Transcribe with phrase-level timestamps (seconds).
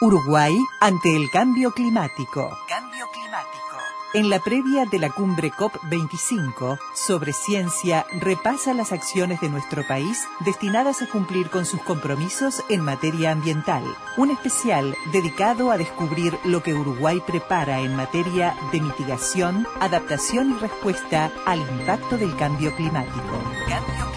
[0.00, 2.56] Uruguay ante el cambio climático.
[2.68, 3.58] Cambio climático.
[4.14, 10.24] En la previa de la cumbre COP25 sobre ciencia repasa las acciones de nuestro país
[10.38, 13.82] destinadas a cumplir con sus compromisos en materia ambiental.
[14.16, 20.60] Un especial dedicado a descubrir lo que Uruguay prepara en materia de mitigación, adaptación y
[20.60, 23.42] respuesta al impacto del cambio climático.
[23.68, 24.07] Cambio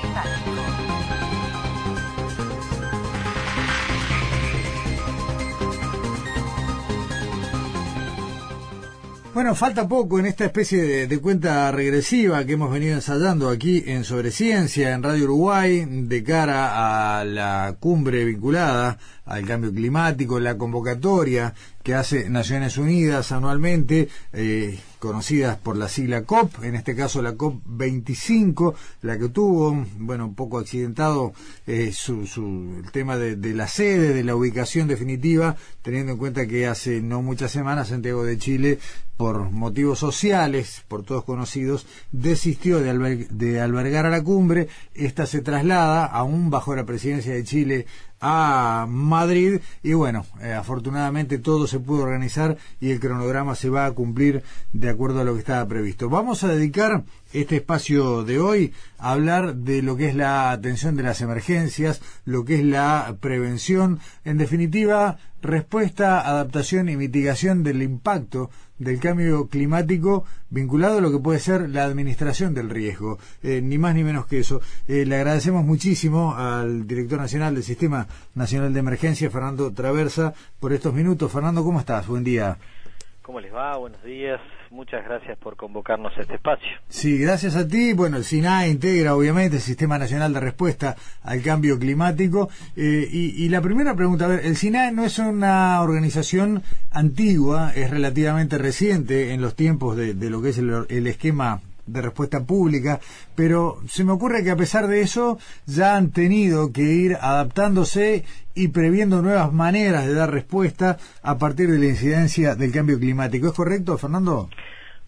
[9.33, 14.03] Bueno, falta poco en esta especie de, cuenta regresiva que hemos venido ensayando aquí en
[14.03, 20.57] Sobre Ciencia, en Radio Uruguay, de cara a la cumbre vinculada al cambio climático, la
[20.57, 27.23] convocatoria que hace Naciones Unidas anualmente, eh, conocidas por la sigla COP, en este caso
[27.23, 31.33] la COP 25, la que tuvo, bueno, un poco accidentado
[31.65, 36.45] eh, su, su, el tema de, la sede, de la ubicación definitiva, teniendo en cuenta
[36.45, 38.77] que hace no muchas semanas Santiago de Chile,
[39.17, 44.67] por motivos sociales, por todos conocidos, desistió de, de albergar a la cumbre.
[44.93, 47.87] Esta se traslada, aún bajo la presidencia de Chile,
[48.21, 53.85] a Madrid y bueno, eh, afortunadamente todo se pudo organizar y el cronograma se va
[53.85, 56.09] a cumplir de acuerdo a lo que estaba previsto.
[56.09, 57.03] Vamos a dedicar
[57.33, 62.45] este espacio de hoy hablar de lo que es la atención de las emergencias, lo
[62.45, 68.49] que es la prevención, en definitiva, respuesta, adaptación y mitigación del impacto
[68.81, 73.77] del cambio climático vinculado a lo que puede ser la administración del riesgo, eh, ni
[73.77, 74.59] más ni menos que eso.
[74.87, 80.73] Eh, le agradecemos muchísimo al director nacional del Sistema Nacional de Emergencia, Fernando Traversa, por
[80.73, 81.31] estos minutos.
[81.31, 82.07] Fernando, ¿cómo estás?
[82.07, 82.57] Buen día.
[83.21, 83.77] ¿Cómo les va?
[83.77, 84.41] Buenos días.
[84.71, 86.69] Muchas gracias por convocarnos a este espacio.
[86.87, 87.91] Sí, gracias a ti.
[87.91, 92.47] Bueno, el SINAE integra obviamente el Sistema Nacional de Respuesta al Cambio Climático.
[92.77, 97.89] Eh, y, la primera pregunta, a ver, el SINAE no es una organización antigua, es
[97.89, 102.99] relativamente reciente en los tiempos de, lo que es el esquema de respuesta pública,
[103.35, 108.23] pero se me ocurre que a pesar de eso ya han tenido que ir adaptándose
[108.53, 113.47] y previendo nuevas maneras de dar respuesta a partir de la incidencia del cambio climático.
[113.47, 114.49] ¿Es correcto, Fernando?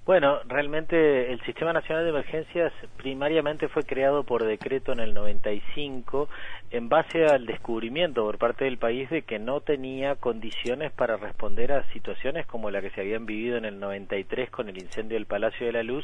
[0.06, 6.28] Bueno, realmente el Sistema Nacional de Emergencias primariamente fue creado por decreto en el 95
[6.74, 11.72] en base al descubrimiento por parte del país de que no tenía condiciones para responder
[11.72, 15.28] a situaciones como la que se habían vivido en el 93 con el incendio del
[15.28, 16.04] Palacio de la Luz,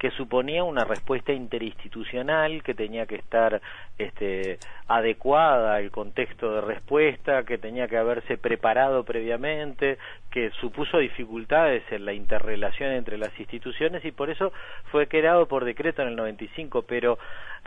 [0.00, 3.60] que suponía una respuesta interinstitucional que tenía que estar
[3.98, 9.98] este, adecuada al contexto de respuesta, que tenía que haberse preparado previamente,
[10.32, 14.52] que supuso dificultades en la interrelación entre las instituciones y por eso
[14.90, 17.18] fue creado por decreto en el 95, pero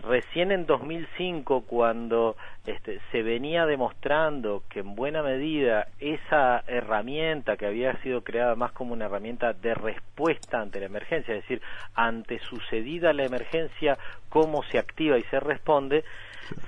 [0.02, 2.33] recién en 2005 cuando
[2.66, 8.72] este, se venía demostrando que en buena medida esa herramienta que había sido creada más
[8.72, 11.62] como una herramienta de respuesta ante la emergencia, es decir,
[11.96, 13.98] ante sucedida la emergencia,
[14.30, 16.04] cómo se activa y se responde,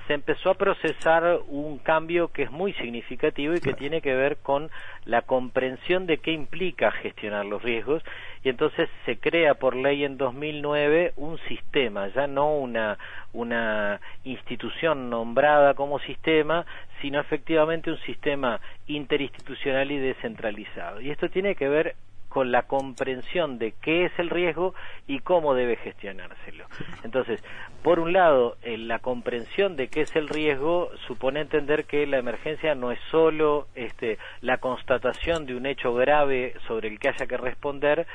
[0.06, 4.36] se empezó a procesar un cambio que es muy significativo y que tiene que ver
[4.38, 4.70] con
[5.04, 8.02] la comprensión de qué implica gestionar los riesgos
[8.44, 12.98] y entonces se crea por ley en 2009 un sistema, ya no una,
[13.32, 16.64] una institución nombrada como sistema,
[17.00, 21.00] sino efectivamente un sistema interinstitucional y descentralizado.
[21.00, 21.96] Y esto tiene que ver
[22.36, 24.74] con la comprensión de qué es el riesgo
[25.06, 26.66] y cómo debe gestionárselo.
[27.02, 27.42] Entonces,
[27.82, 32.74] por un lado, la comprensión de qué es el riesgo supone entender que la emergencia
[32.74, 37.38] no es solo este, la constatación de un hecho grave sobre el que haya que
[37.38, 38.06] responder,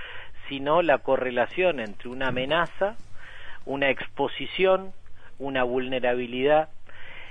[0.48, 2.98] sino la correlación entre una amenaza,
[3.66, 4.92] una exposición,
[5.40, 6.70] una vulnerabilidad.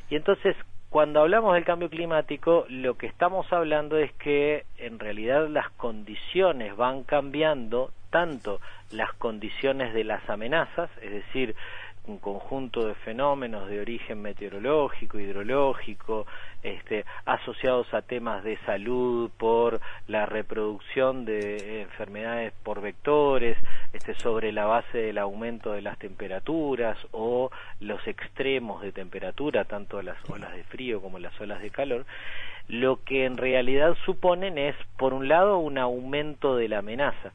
[0.09, 0.57] Y entonces,
[0.91, 6.77] cuando hablamos del cambio climático, lo que estamos hablando es que en realidad las condiciones
[6.77, 11.55] van cambiando, tanto las condiciones de las amenazas, es decir,
[12.07, 16.27] un conjunto de fenómenos de origen meteorológico, hidrológico,
[16.63, 23.57] este, asociados a temas de salud por la reproducción de enfermedades por vectores,
[23.93, 30.03] este, sobre la base del aumento de las temperaturas o los extremos de temperatura, tanto
[30.03, 32.07] las olas de frío como las olas de calor,
[32.69, 37.33] lo que en realidad suponen es, por un lado, un aumento de la amenaza,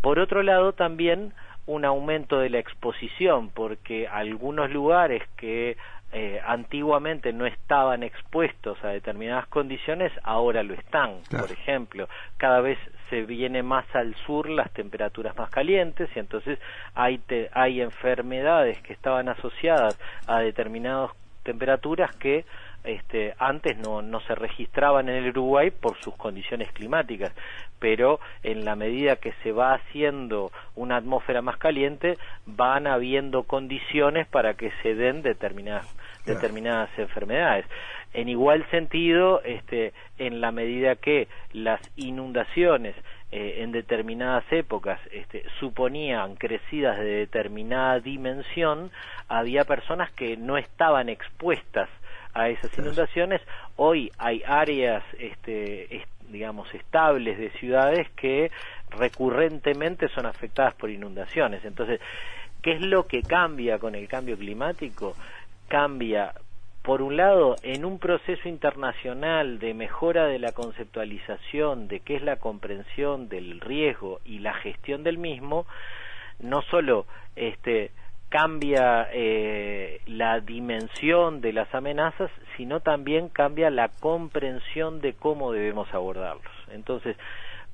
[0.00, 1.32] por otro lado, también
[1.68, 5.76] un aumento de la exposición, porque algunos lugares que
[6.12, 11.20] eh, antiguamente no estaban expuestos a determinadas condiciones, ahora lo están.
[11.30, 12.78] Por ejemplo, cada vez
[13.10, 16.58] se viene más al sur las temperaturas más calientes y entonces
[16.94, 17.20] hay,
[17.52, 21.10] hay enfermedades que estaban asociadas a determinadas
[21.42, 22.46] temperaturas que
[22.84, 27.32] este, antes no, no se registraban en el Uruguay por sus condiciones climáticas,
[27.78, 32.16] pero en la medida que se va haciendo una atmósfera más caliente,
[32.46, 35.86] van habiendo condiciones para que se den determinadas,
[36.24, 37.66] determinadas enfermedades.
[38.14, 42.94] En igual sentido, este, en la medida que las inundaciones
[43.30, 48.90] eh, en determinadas épocas este, suponían crecidas de determinada dimensión,
[49.28, 51.90] había personas que no estaban expuestas
[52.34, 53.40] a esas inundaciones.
[53.76, 58.50] Hoy hay áreas, este, digamos, estables de ciudades que
[58.90, 61.64] recurrentemente son afectadas por inundaciones.
[61.64, 62.00] Entonces,
[62.62, 65.14] ¿qué es lo que cambia con el cambio climático?
[65.68, 66.32] Cambia
[66.88, 72.22] por un lado, en un proceso internacional de mejora de la conceptualización de qué es
[72.22, 75.66] la comprensión del riesgo y la gestión del mismo,
[76.38, 77.04] no solo
[77.36, 77.90] este,
[78.28, 85.92] cambia eh, la dimensión de las amenazas, sino también cambia la comprensión de cómo debemos
[85.94, 86.52] abordarlos.
[86.70, 87.16] Entonces,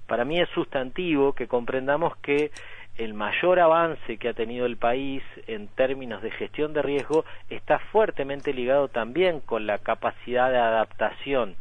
[0.06, 2.50] para mí es sustantivo que comprendamos que
[2.96, 7.78] el mayor avance que ha tenido el país en términos de gestión de riesgo está
[7.78, 11.56] fuertemente ligado también con la capacidad de adaptación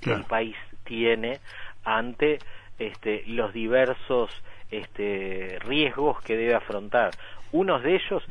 [0.00, 1.40] que el país tiene
[1.84, 2.38] ante
[2.78, 4.30] este, los diversos
[4.70, 7.10] este, riesgos que debe afrontar.
[7.52, 8.22] Unos de ellos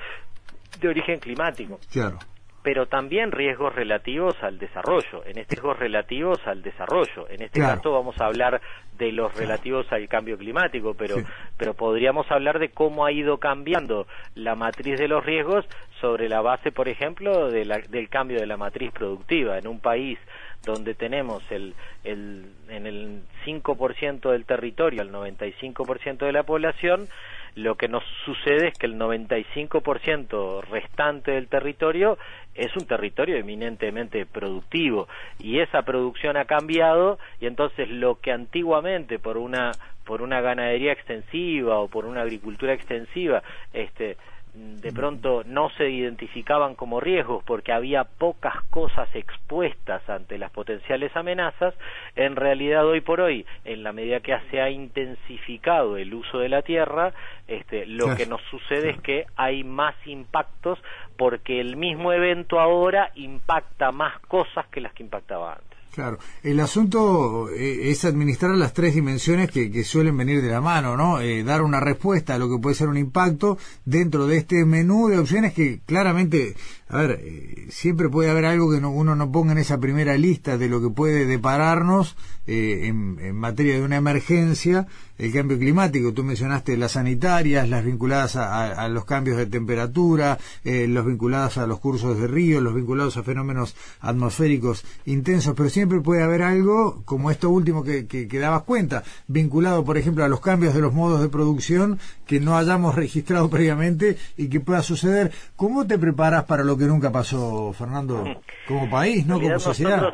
[0.79, 1.79] de origen climático.
[1.91, 2.17] Claro.
[2.63, 7.27] Pero también riesgos relativos al desarrollo, en este riesgos relativos al desarrollo.
[7.29, 8.61] En este caso vamos a hablar
[8.99, 11.15] de los relativos al cambio climático, pero
[11.57, 15.65] pero podríamos hablar de cómo ha ido cambiando la matriz de los riesgos
[15.99, 19.57] sobre la base, por ejemplo, del cambio de la matriz productiva.
[19.57, 20.19] En un país
[20.63, 21.73] donde tenemos el,
[22.03, 27.07] el en el 5% del territorio, el 95% de la población,
[27.55, 32.17] lo que nos sucede es que el 95% restante del territorio
[32.55, 35.07] es un territorio eminentemente productivo
[35.39, 39.71] y esa producción ha cambiado y entonces lo que antiguamente por una
[40.05, 43.43] por una ganadería extensiva o por una agricultura extensiva
[43.73, 44.17] este
[44.53, 51.15] de pronto no se identificaban como riesgos porque había pocas cosas expuestas ante las potenciales
[51.15, 51.73] amenazas,
[52.15, 56.49] en realidad hoy por hoy, en la medida que se ha intensificado el uso de
[56.49, 57.13] la tierra,
[57.47, 60.79] este, lo que nos sucede es que hay más impactos
[61.17, 65.70] porque el mismo evento ahora impacta más cosas que las que impactaba antes.
[65.93, 70.95] Claro, el asunto eh, es administrar las tres dimensiones que, suelen venir de la mano,
[70.95, 71.19] ¿no?
[71.19, 75.09] Eh, dar una respuesta a lo que puede ser un impacto dentro de este menú
[75.09, 76.55] de opciones que claramente,
[76.91, 80.57] a ver, eh, siempre puede haber algo que uno no ponga en esa primera lista
[80.57, 82.17] de lo que puede depararnos
[82.47, 86.11] en, materia de una emergencia, el cambio climático.
[86.11, 91.79] Tú mencionaste las sanitarias, las vinculadas a, los cambios de temperatura, los vinculados a los
[91.79, 97.31] cursos de río, los vinculados a fenómenos atmosféricos intensos, pero siempre puede haber algo, como
[97.31, 101.21] esto último que, que, dabas cuenta, vinculado, por ejemplo, a los cambios de los modos
[101.21, 105.31] de producción que no hayamos registrado previamente y que pueda suceder.
[105.55, 108.23] ¿Cómo te preparas para lo que nunca pasó, Fernando,
[108.67, 110.13] como país, no como sociedad?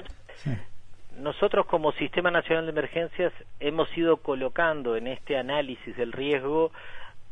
[1.17, 6.71] Nosotros, como Sistema Nacional de Emergencias hemos ido colocando en este análisis del riesgo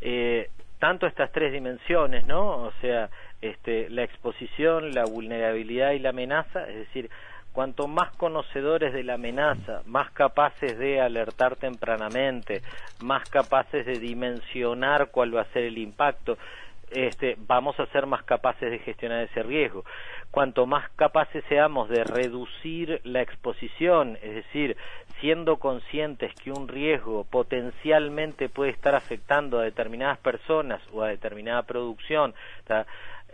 [0.02, 0.50] eh,
[0.80, 2.46] tanto estas tres dimensiones, ¿no?
[2.64, 3.10] O sea,
[3.42, 7.10] este, la exposición, la vulnerabilidad y la amenaza, es decir,
[7.54, 12.62] cuanto más conocedores de la amenaza, más capaces de alertar tempranamente,
[13.02, 16.38] más capaces de dimensionar cuál va a ser el impacto,
[16.96, 19.84] este, vamos a ser más capaces de gestionar ese riesgo.
[20.32, 24.78] Cuanto más capaces seamos de reducir la exposición, es decir,
[25.20, 31.64] siendo conscientes que un riesgo potencialmente puede estar afectando a determinadas personas o a determinada
[31.64, 32.34] producción,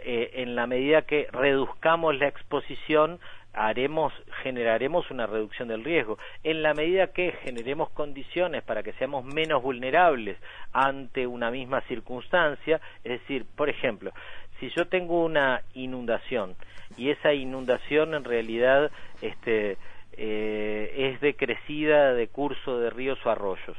[0.03, 3.20] eh, en la medida que reduzcamos la exposición,
[3.53, 6.17] haremos, generaremos una reducción del riesgo.
[6.43, 10.38] En la medida que generemos condiciones para que seamos menos vulnerables
[10.72, 14.12] ante una misma circunstancia, es decir, por ejemplo,
[14.60, 16.55] si yo tengo una inundación
[16.98, 18.91] y esa inundación en realidad
[19.22, 19.77] este,
[20.13, 23.77] eh, es decrecida de curso de ríos o arroyos,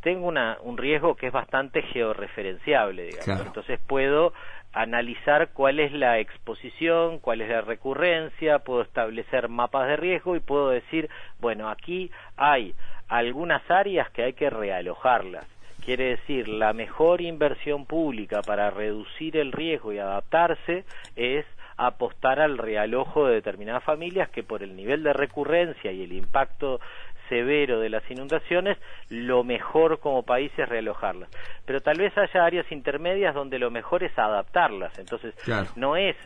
[0.00, 3.46] tengo una, un riesgo que es bastante georreferenciable, digamos.
[3.46, 4.32] Entonces puedo
[4.72, 10.40] analizar cuál es la exposición, cuál es la recurrencia, puedo establecer mapas de riesgo y
[10.40, 11.08] puedo decir,
[11.40, 12.74] bueno, aquí hay
[13.08, 15.46] algunas áreas que hay que realojarlas.
[15.84, 20.84] Quiere decir, la mejor inversión pública para reducir el riesgo y adaptarse
[21.16, 21.46] es
[21.78, 26.80] apostar al realojo de determinadas familias que por el nivel de recurrencia y el impacto
[27.28, 31.28] severo de las inundaciones, lo mejor como país es realojarlas.
[31.64, 34.98] Pero tal vez haya áreas intermedias donde lo mejor es adaptarlas.
[34.98, 35.34] Entonces,
[35.76, 36.16] no es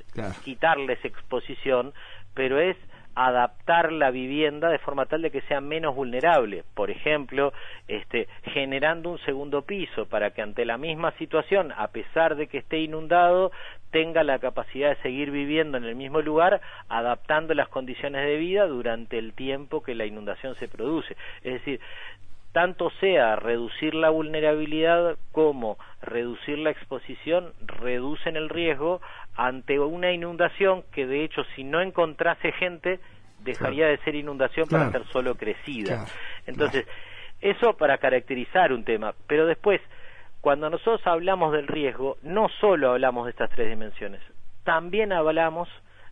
[0.44, 1.92] quitarles exposición,
[2.34, 2.76] pero es
[3.14, 7.52] adaptar la vivienda de forma tal de que sea menos vulnerable, por ejemplo,
[7.86, 12.58] este, generando un segundo piso para que ante la misma situación, a pesar de que
[12.58, 13.52] esté inundado,
[13.92, 18.66] tenga la capacidad de seguir viviendo en el mismo lugar, adaptando las condiciones de vida
[18.66, 21.16] durante el tiempo que la inundación se produce.
[21.44, 21.80] Es decir,
[22.52, 29.00] tanto sea reducir la vulnerabilidad como reducir la exposición, reducen el riesgo
[29.36, 32.98] ante una inundación que de hecho si no encontrase gente
[33.40, 36.06] dejaría de ser inundación para ser solo crecida.
[36.46, 36.86] Entonces,
[37.40, 39.80] eso para caracterizar un tema, pero después,
[40.42, 44.20] cuando nosotros hablamos del riesgo, no solo hablamos de estas tres dimensiones,
[44.64, 45.68] también hablamos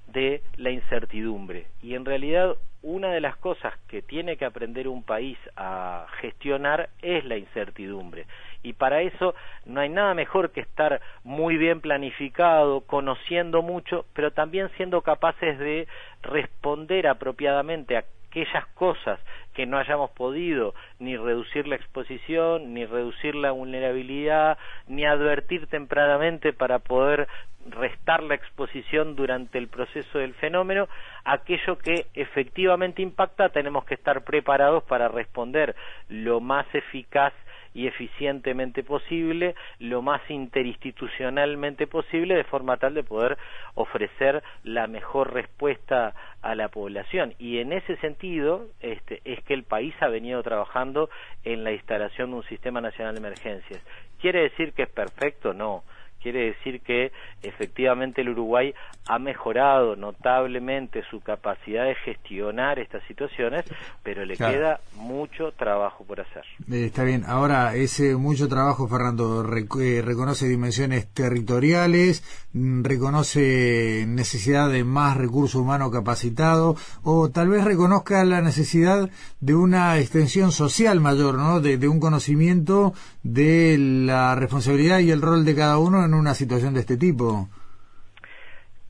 [0.07, 1.67] de la incertidumbre.
[1.83, 6.91] Y en realidad una de las cosas que tiene que aprender un país a gestionar
[7.03, 8.27] es la incertidumbre.
[8.63, 9.35] Y para eso
[9.67, 15.59] no hay nada mejor que estar muy bien planificado, conociendo mucho, pero también siendo capaces
[15.59, 15.89] de
[16.23, 19.19] responder apropiadamente a aquellas cosas
[19.61, 26.55] que no hayamos podido ni reducir la exposición, ni reducir la vulnerabilidad, ni advertir tempranamente
[26.55, 27.29] para poder
[27.67, 30.88] restar la exposición durante el proceso del fenómeno,
[31.25, 35.76] aquello que efectivamente impacta tenemos que estar preparados para responder
[36.09, 37.35] lo más eficaz
[37.75, 43.39] y eficientemente posible, lo más interinstitucionalmente posible, de forma tal de poder
[43.75, 47.35] ofrecer la mejor respuesta a la población.
[47.39, 51.11] Y en ese sentido este, es que el país ha venido trabajando
[51.45, 53.81] en la instalación de un sistema nacional de emergencias.
[54.21, 55.55] ¿Quiere decir que es perfecto?
[55.55, 55.83] No
[56.23, 57.12] quiere decir que
[57.43, 58.75] efectivamente el Uruguay
[59.09, 63.65] ha mejorado notablemente su capacidad de gestionar estas situaciones,
[64.03, 66.45] pero le queda mucho trabajo por hacer.
[66.71, 69.45] Eh, está bien, ahora ese mucho trabajo, Fernando,
[69.81, 72.23] eh, reconoce dimensiones territoriales,
[72.53, 79.11] mm, reconoce necesidad de más recurso humano capacitado, o tal vez reconozca la necesidad
[79.41, 81.61] de una extensión social mayor, ¿no?
[81.61, 86.35] de, de un conocimiento de la responsabilidad y el rol de cada uno en una
[86.35, 87.49] situación de este tipo?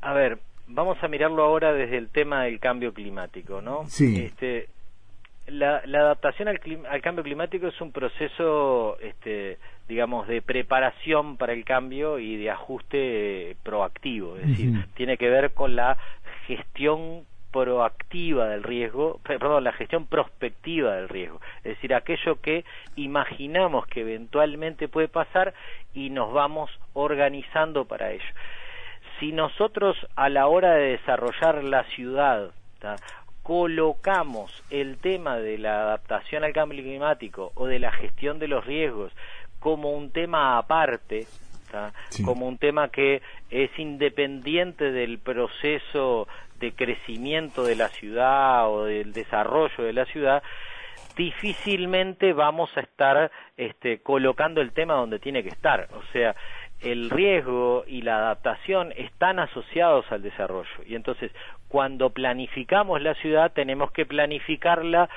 [0.01, 3.85] A ver, vamos a mirarlo ahora desde el tema del cambio climático, ¿no?
[3.87, 4.25] Sí.
[4.25, 4.69] Este,
[5.47, 6.61] la, adaptación al,
[7.03, 9.59] cambio climático es un proceso, este,
[9.89, 15.53] digamos, de preparación para el cambio y de ajuste proactivo, es decir, tiene que ver
[15.53, 15.97] con la
[16.47, 22.65] gestión proactiva del riesgo, perdón, la gestión prospectiva del riesgo, es decir, aquello que
[22.97, 25.55] imaginamos que eventualmente puede pasar
[25.95, 28.35] y nos vamos organizando para ello.
[29.19, 32.51] Si nosotros a la hora de desarrollar la ciudad
[33.43, 38.65] colocamos el tema de la adaptación al cambio climático o de la gestión de los
[38.65, 39.13] riesgos
[39.59, 41.27] como un tema aparte,
[42.25, 46.27] como un tema que es independiente del proceso
[46.61, 50.43] de crecimiento de la ciudad o del desarrollo de la ciudad,
[51.17, 55.89] difícilmente vamos a estar este, colocando el tema donde tiene que estar.
[55.95, 56.37] O sea,
[56.81, 60.71] el riesgo y la adaptación están asociados al desarrollo.
[60.87, 61.33] Y entonces,
[61.69, 65.09] cuando planificamos la ciudad, tenemos que planificarla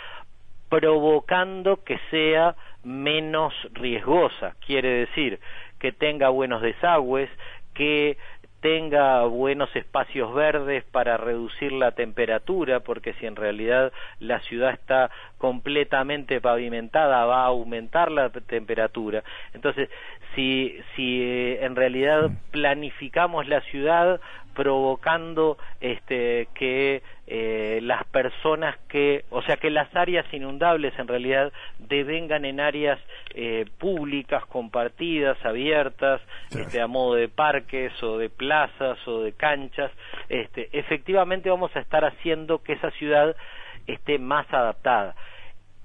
[0.70, 4.56] provocando que sea menos riesgosa.
[4.66, 5.40] Quiere decir
[5.80, 7.30] que tenga buenos desagües,
[7.74, 8.18] que
[8.64, 13.92] tenga buenos espacios verdes para reducir la temperatura, porque si en realidad
[14.22, 19.22] la ciudad está completamente pavimentada va a aumentar la temperatura.
[19.54, 19.90] Entonces,
[20.34, 24.22] si, si eh, en realidad planificamos la ciudad
[24.56, 27.04] provocando este, que
[27.36, 33.00] eh, las personas que, o sea, que las áreas inundables en realidad devengan en áreas
[33.34, 36.22] eh, públicas, compartidas, abiertas,
[36.52, 39.92] este, a modo de parques o de plazas o de canchas,
[40.30, 43.36] este, efectivamente vamos a estar haciendo que esa ciudad
[43.88, 45.16] esté más adaptada.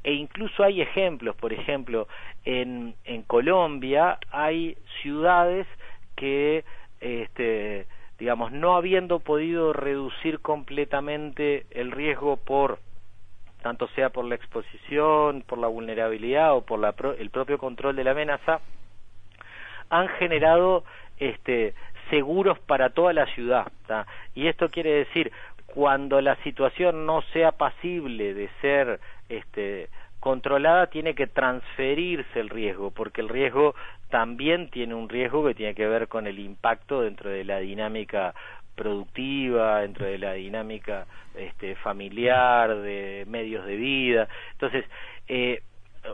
[0.04, 2.08] E incluso hay ejemplos, por ejemplo,
[2.44, 5.66] en, en Colombia hay ciudades
[6.14, 6.66] que
[7.00, 7.86] este,
[8.18, 12.78] digamos, no habiendo podido reducir completamente el riesgo por
[13.62, 18.04] tanto sea por la exposición, por la vulnerabilidad o por la el propio control de
[18.04, 18.60] la amenaza,
[19.90, 20.84] han generado
[21.18, 21.74] este,
[22.10, 23.70] seguros para toda la ciudad.
[24.34, 25.32] Y esto quiere decir,
[25.66, 29.88] cuando la situación no sea pasible de ser este,
[30.28, 33.74] controlada, tiene que transferirse el riesgo, porque el riesgo
[34.10, 38.34] también tiene un riesgo que tiene que ver con el impacto dentro de la dinámica
[38.74, 44.28] productiva, dentro de la dinámica este, familiar, de medios de vida.
[44.52, 44.84] Entonces,
[45.28, 45.62] eh,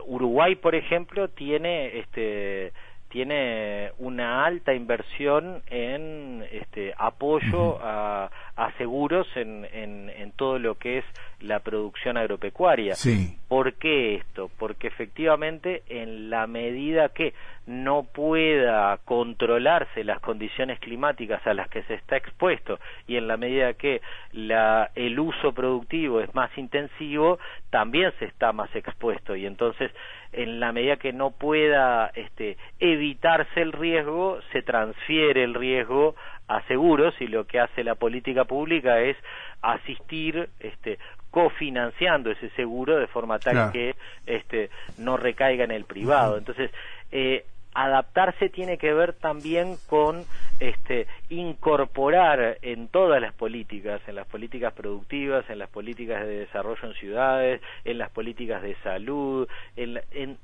[0.05, 2.71] Uruguay, por ejemplo, tiene este
[3.09, 8.44] tiene una alta inversión en este apoyo a, a
[8.77, 11.05] seguros en, en, en, todo lo que es
[11.39, 12.95] la producción agropecuaria.
[12.95, 13.37] Sí.
[13.47, 14.49] ¿Por qué esto?
[14.57, 17.33] Porque efectivamente en la medida que
[17.67, 23.37] no pueda controlarse las condiciones climáticas a las que se está expuesto y en la
[23.37, 24.01] medida que
[24.33, 27.39] la, el uso productivo es más intensivo,
[27.71, 29.91] también se está más expuesto y entonces
[30.31, 36.15] en la medida que no pueda este, evitarse el riesgo, se transfiere el riesgo
[36.47, 39.17] a seguros y lo que hace la política pública es
[39.61, 40.99] asistir este,
[41.31, 46.37] cofinanciando ese seguro de forma tal que este, no recaiga en el privado.
[46.37, 46.71] Entonces,
[47.11, 50.23] eh, adaptarse tiene que ver también con
[50.61, 56.87] este, incorporar en todas las políticas, en las políticas productivas, en las políticas de desarrollo
[56.87, 59.99] en ciudades, en las políticas de salud, en,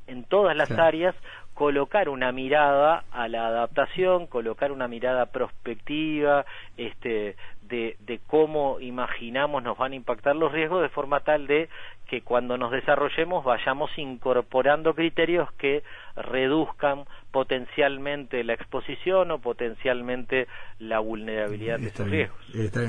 [0.08, 1.16] en, todas las áreas,
[1.54, 6.46] colocar una mirada a la adaptación, colocar una mirada prospectiva,
[6.78, 11.70] este, de, de cómo imaginamos nos van a impactar los riesgos de forma tal de
[12.08, 15.84] que cuando nos desarrollemos vayamos incorporando criterios que
[16.16, 20.48] reduzcan potencialmente la exposición o potencialmente
[20.80, 22.38] la vulnerabilidad de estos riesgos.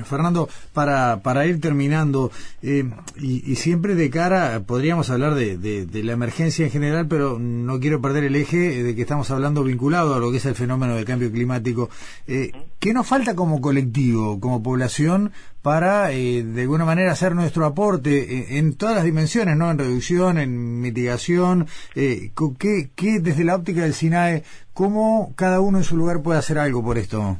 [0.05, 2.31] Fernando, para, para ir terminando,
[2.63, 2.85] eh,
[3.17, 8.01] y, siempre de cara, podríamos hablar de, de, la emergencia en general, pero no quiero
[8.01, 11.05] perder el eje de que estamos hablando vinculado a lo que es el fenómeno del
[11.05, 11.91] cambio climático.
[12.27, 17.65] Eh, ¿Qué nos falta como colectivo, como población, para eh, de alguna manera hacer nuestro
[17.65, 19.71] aporte en, todas las dimensiones, ¿no?
[19.71, 24.43] En reducción, en mitigación, eh, ¿qué, ¿qué, desde la óptica del SINAE,
[24.75, 27.39] cómo cada uno en su lugar puede hacer algo por esto?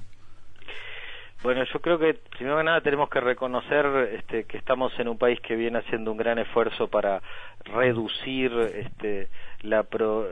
[1.43, 5.19] Bueno, yo creo que primero que nada tenemos que reconocer este, que estamos en un
[5.19, 7.21] país que viene haciendo un gran esfuerzo para
[7.65, 9.29] reducir este,
[9.63, 9.85] la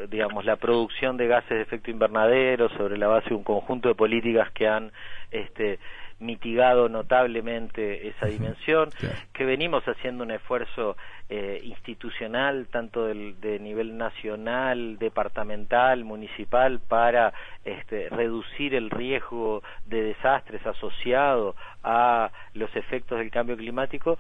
[0.09, 3.97] digamos la producción de gases de efecto invernadero sobre la base de un conjunto de
[3.97, 4.92] políticas que han
[5.32, 5.80] este,
[6.21, 8.91] mitigado notablemente esa dimensión,
[9.33, 10.97] que venimos haciendo un esfuerzo
[11.29, 17.33] eh, institucional, tanto del, de nivel nacional, departamental, municipal, para
[17.64, 24.18] este, reducir el riesgo de desastres asociado a los efectos del cambio climático.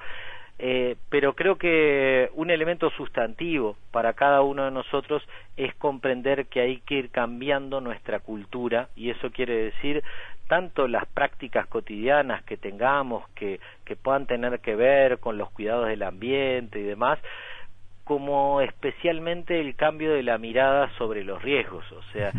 [0.62, 6.60] Eh, pero creo que un elemento sustantivo para cada uno de nosotros es comprender que
[6.60, 10.04] hay que ir cambiando nuestra cultura y eso quiere decir
[10.50, 15.86] tanto las prácticas cotidianas que tengamos que, que puedan tener que ver con los cuidados
[15.86, 17.20] del ambiente y demás,
[18.02, 21.84] como especialmente el cambio de la mirada sobre los riesgos.
[21.92, 22.32] O sea,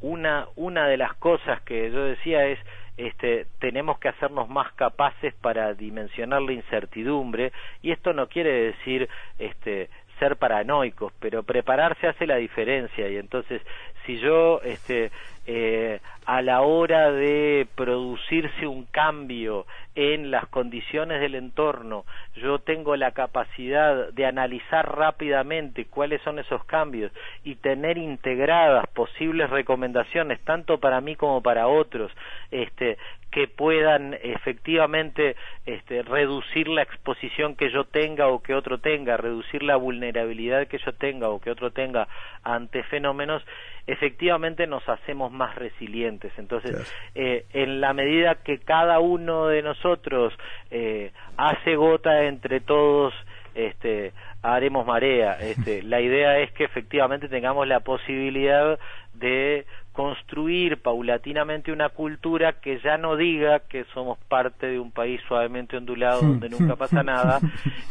[0.00, 2.60] una, una de las cosas que yo decía es,
[2.96, 7.50] este, tenemos que hacernos más capaces para dimensionar la incertidumbre
[7.82, 9.08] y esto no quiere decir
[9.40, 9.90] este,
[10.20, 13.62] ser paranoicos, pero prepararse hace la diferencia y entonces
[14.06, 15.10] si yo este,
[15.46, 19.64] eh, a la hora de producirse un cambio
[19.94, 22.04] en las condiciones del entorno,
[22.36, 27.12] yo tengo la capacidad de analizar rápidamente cuáles son esos cambios
[27.44, 32.12] y tener integradas posibles recomendaciones tanto para mí como para otros,
[32.50, 32.98] este,
[33.30, 35.36] que puedan efectivamente
[35.66, 40.78] este, reducir la exposición que yo tenga o que otro tenga, reducir la vulnerabilidad que
[40.78, 42.06] yo tenga o que otro tenga
[42.42, 43.42] ante fenómenos,
[43.86, 46.17] efectivamente nos hacemos más resilientes.
[46.36, 50.34] Entonces, eh, en la medida que cada uno de nosotros
[50.70, 53.14] eh, hace gota entre todos,
[53.54, 55.38] este, haremos marea.
[55.40, 58.78] Este, la idea es que efectivamente tengamos la posibilidad
[59.14, 59.66] de
[59.98, 65.76] construir paulatinamente una cultura que ya no diga que somos parte de un país suavemente
[65.76, 67.40] ondulado donde nunca pasa nada,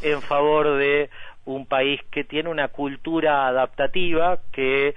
[0.01, 1.09] en favor de
[1.43, 4.95] un país que tiene una cultura adaptativa que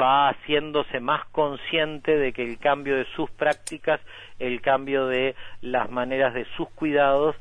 [0.00, 4.00] va haciéndose más consciente de que el cambio de sus prácticas,
[4.38, 7.34] el cambio de las maneras de sus cuidados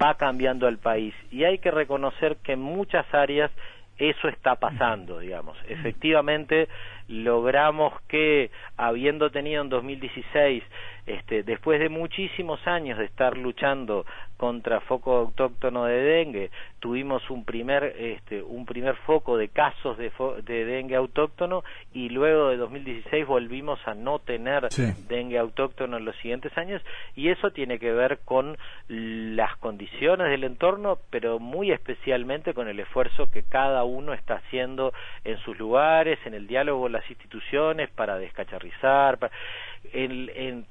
[0.00, 1.14] va cambiando al país.
[1.32, 3.50] Y hay que reconocer que en muchas áreas
[3.98, 5.58] eso está pasando, digamos.
[5.68, 6.68] Efectivamente,
[7.08, 10.62] logramos que, habiendo tenido en 2016
[11.08, 14.04] este, después de muchísimos años de estar luchando
[14.36, 20.12] contra foco autóctono de dengue, tuvimos un primer, este, un primer foco de casos de,
[20.44, 24.68] de dengue autóctono y luego de 2016 volvimos a no tener
[25.08, 26.82] dengue autóctono en los siguientes años
[27.16, 32.78] y eso tiene que ver con las condiciones del entorno, pero muy especialmente con el
[32.78, 34.92] esfuerzo que cada uno está haciendo
[35.24, 39.18] en sus lugares, en el diálogo las instituciones para descacharrizar.
[39.18, 39.32] Para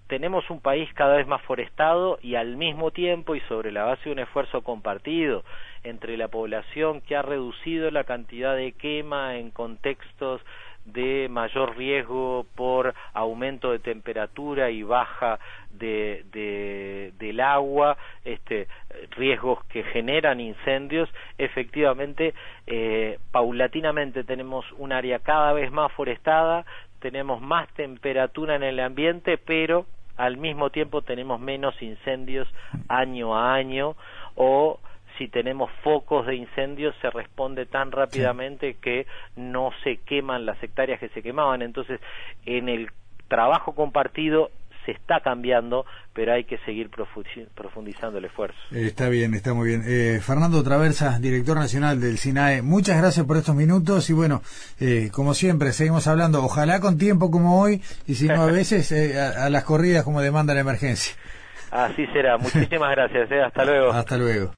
[0.08, 4.04] tenemos un país cada vez más forestado y al mismo tiempo y sobre la base
[4.06, 5.44] de un esfuerzo compartido
[5.84, 10.42] entre la población que ha reducido la cantidad de quema en contextos
[10.94, 15.40] de mayor riesgo por aumento de temperatura y baja
[15.72, 18.68] de, del agua, este,
[19.12, 22.34] riesgos que generan incendios, efectivamente,
[22.66, 26.66] eh, paulatinamente tenemos un área cada vez más forestada,
[27.00, 32.48] tenemos más temperatura en el ambiente, pero al mismo tiempo tenemos menos incendios
[32.88, 33.96] año a año
[34.36, 34.80] o
[35.18, 41.00] si tenemos focos de incendios se responde tan rápidamente que no se queman las hectáreas
[41.00, 41.62] que se quemaban.
[41.62, 42.00] Entonces,
[42.46, 42.90] en el
[43.28, 44.52] trabajo compartido
[44.88, 48.58] se está cambiando, pero hay que seguir profundizando el esfuerzo.
[48.72, 49.84] está bien, está muy bien.
[49.86, 54.42] Eh, Fernando Traversa, director nacional del SINAE, muchas gracias por estos minutos y bueno,
[54.80, 58.90] eh, como siempre, seguimos hablando, ojalá con tiempo como hoy y si no a veces
[58.94, 61.16] eh, a, las corridas como demanda la emergencia.
[61.70, 62.38] Así será.
[62.38, 63.30] Muchísimas gracias.
[63.30, 63.92] Hasta luego.
[63.92, 64.52] Hasta luego.